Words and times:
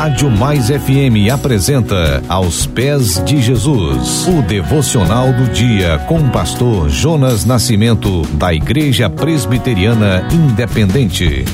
Rádio 0.00 0.30
Mais 0.30 0.68
FM 0.68 1.30
apresenta 1.30 2.22
Aos 2.26 2.64
Pés 2.64 3.22
de 3.22 3.38
Jesus, 3.42 4.26
o 4.26 4.40
devocional 4.40 5.30
do 5.30 5.52
dia 5.52 5.98
com 6.08 6.20
o 6.20 6.32
pastor 6.32 6.88
Jonas 6.88 7.44
Nascimento, 7.44 8.22
da 8.38 8.54
Igreja 8.54 9.10
Presbiteriana 9.10 10.26
Independente. 10.32 11.44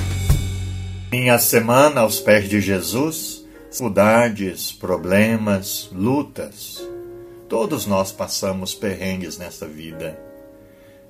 Minha 1.11 1.41
semana 1.41 2.03
aos 2.03 2.21
pés 2.21 2.49
de 2.49 2.61
Jesus, 2.61 3.45
dificuldades, 3.69 4.71
problemas, 4.71 5.91
lutas. 5.93 6.81
Todos 7.49 7.85
nós 7.85 8.13
passamos 8.13 8.77
perrengues 8.77 9.37
nesta 9.37 9.67
vida. 9.67 10.17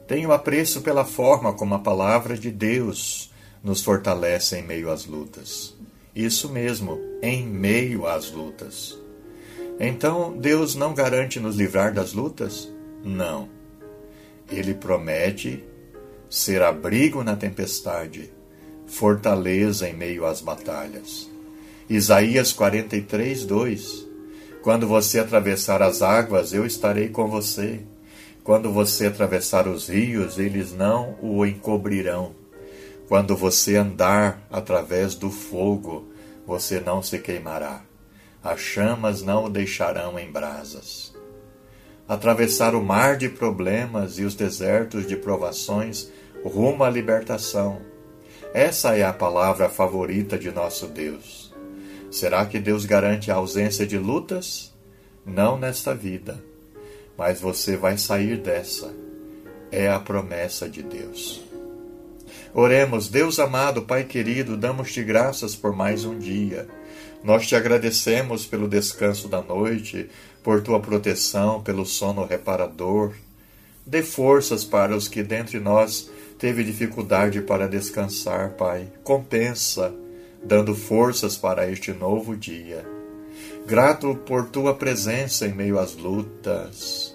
Tenho 0.08 0.32
apreço 0.32 0.80
pela 0.80 1.04
forma 1.04 1.52
como 1.52 1.74
a 1.74 1.80
palavra 1.80 2.34
de 2.38 2.50
Deus 2.50 3.30
nos 3.62 3.82
fortalece 3.82 4.58
em 4.58 4.62
meio 4.62 4.90
às 4.90 5.04
lutas. 5.04 5.76
Isso 6.16 6.48
mesmo, 6.48 6.98
em 7.20 7.46
meio 7.46 8.06
às 8.06 8.30
lutas. 8.30 8.98
Então, 9.78 10.34
Deus 10.34 10.74
não 10.74 10.94
garante 10.94 11.38
nos 11.38 11.56
livrar 11.56 11.92
das 11.92 12.14
lutas? 12.14 12.72
Não. 13.04 13.50
Ele 14.50 14.72
promete 14.72 15.62
ser 16.30 16.62
abrigo 16.62 17.22
na 17.22 17.36
tempestade, 17.36 18.32
fortaleza 18.86 19.86
em 19.86 19.92
meio 19.92 20.24
às 20.24 20.40
batalhas. 20.40 21.30
Isaías 21.86 22.50
43, 22.50 23.44
2 23.44 24.08
Quando 24.62 24.88
você 24.88 25.18
atravessar 25.18 25.82
as 25.82 26.00
águas, 26.00 26.54
eu 26.54 26.64
estarei 26.64 27.10
com 27.10 27.28
você. 27.28 27.80
Quando 28.42 28.72
você 28.72 29.06
atravessar 29.06 29.68
os 29.68 29.90
rios, 29.90 30.38
eles 30.38 30.72
não 30.72 31.18
o 31.20 31.44
encobrirão. 31.44 32.34
Quando 33.08 33.36
você 33.36 33.76
andar 33.76 34.44
através 34.50 35.14
do 35.14 35.30
fogo, 35.30 36.08
você 36.46 36.78
não 36.78 37.02
se 37.02 37.18
queimará. 37.18 37.82
As 38.42 38.60
chamas 38.60 39.22
não 39.22 39.46
o 39.46 39.50
deixarão 39.50 40.18
em 40.18 40.30
brasas. 40.30 41.12
Atravessar 42.08 42.74
o 42.74 42.82
mar 42.82 43.16
de 43.16 43.28
problemas 43.28 44.18
e 44.18 44.24
os 44.24 44.36
desertos 44.36 45.06
de 45.06 45.16
provações 45.16 46.08
rumo 46.44 46.84
à 46.84 46.90
libertação. 46.90 47.80
Essa 48.54 48.96
é 48.96 49.02
a 49.02 49.12
palavra 49.12 49.68
favorita 49.68 50.38
de 50.38 50.52
nosso 50.52 50.86
Deus. 50.86 51.52
Será 52.10 52.46
que 52.46 52.60
Deus 52.60 52.86
garante 52.86 53.30
a 53.30 53.34
ausência 53.34 53.84
de 53.84 53.98
lutas? 53.98 54.72
Não 55.24 55.58
nesta 55.58 55.92
vida, 55.92 56.42
mas 57.18 57.40
você 57.40 57.76
vai 57.76 57.98
sair 57.98 58.38
dessa. 58.38 58.94
É 59.72 59.88
a 59.88 59.98
promessa 59.98 60.68
de 60.68 60.82
Deus. 60.84 61.42
Oremos, 62.54 63.08
Deus 63.08 63.38
amado, 63.38 63.82
Pai 63.82 64.04
querido, 64.04 64.56
damos-te 64.56 65.02
graças 65.02 65.54
por 65.54 65.74
mais 65.74 66.04
um 66.04 66.18
dia. 66.18 66.66
Nós 67.22 67.46
te 67.46 67.56
agradecemos 67.56 68.46
pelo 68.46 68.68
descanso 68.68 69.28
da 69.28 69.42
noite, 69.42 70.08
por 70.42 70.62
tua 70.62 70.80
proteção, 70.80 71.62
pelo 71.62 71.84
sono 71.84 72.24
reparador. 72.24 73.12
Dê 73.84 74.02
forças 74.02 74.64
para 74.64 74.96
os 74.96 75.08
que 75.08 75.22
dentre 75.22 75.58
nós 75.58 76.10
teve 76.38 76.64
dificuldade 76.64 77.40
para 77.40 77.68
descansar, 77.68 78.50
Pai. 78.50 78.88
Compensa, 79.02 79.94
dando 80.42 80.74
forças 80.74 81.36
para 81.36 81.70
este 81.70 81.92
novo 81.92 82.36
dia. 82.36 82.86
Grato 83.66 84.14
por 84.24 84.48
tua 84.48 84.74
presença 84.74 85.46
em 85.46 85.52
meio 85.52 85.78
às 85.78 85.94
lutas. 85.94 87.14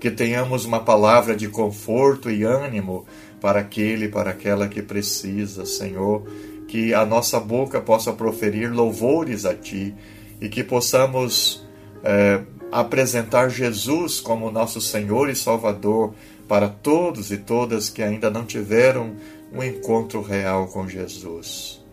Que 0.00 0.10
tenhamos 0.10 0.64
uma 0.64 0.80
palavra 0.80 1.36
de 1.36 1.48
conforto 1.48 2.28
e 2.28 2.42
ânimo 2.42 3.06
para 3.42 3.58
aquele, 3.58 4.08
para 4.08 4.30
aquela 4.30 4.68
que 4.68 4.80
precisa, 4.80 5.66
Senhor, 5.66 6.24
que 6.68 6.94
a 6.94 7.04
nossa 7.04 7.40
boca 7.40 7.80
possa 7.80 8.12
proferir 8.12 8.72
louvores 8.72 9.44
a 9.44 9.52
Ti 9.52 9.92
e 10.40 10.48
que 10.48 10.62
possamos 10.62 11.66
é, 12.04 12.40
apresentar 12.70 13.48
Jesus 13.48 14.20
como 14.20 14.50
nosso 14.50 14.80
Senhor 14.80 15.28
e 15.28 15.34
Salvador 15.34 16.14
para 16.46 16.68
todos 16.68 17.32
e 17.32 17.36
todas 17.36 17.90
que 17.90 18.00
ainda 18.00 18.30
não 18.30 18.46
tiveram 18.46 19.16
um 19.52 19.60
encontro 19.60 20.22
real 20.22 20.68
com 20.68 20.88
Jesus. 20.88 21.84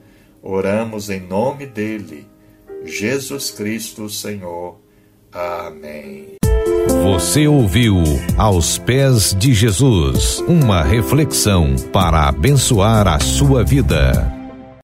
Oramos 0.44 1.10
em 1.10 1.20
nome 1.20 1.66
dele, 1.66 2.28
Jesus 2.86 3.50
Cristo, 3.50 4.08
Senhor. 4.08 4.80
Amém. 5.32 6.39
Você 7.04 7.48
ouviu 7.48 8.04
Aos 8.38 8.78
Pés 8.78 9.34
de 9.34 9.54
Jesus 9.54 10.44
uma 10.48 10.84
reflexão 10.84 11.76
para 11.94 12.28
abençoar 12.28 13.08
a 13.08 13.20
sua 13.20 13.64
vida. 13.64 14.39